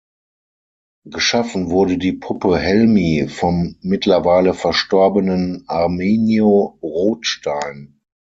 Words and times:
Geschaffen 1.05 1.69
wurde 1.69 1.99
die 1.99 2.13
Puppe 2.13 2.57
Helmi 2.57 3.27
vom 3.29 3.75
mittlerweile 3.81 4.55
verstorbenen 4.55 5.63
Arminio 5.67 6.79
Rothstein. 6.81 8.01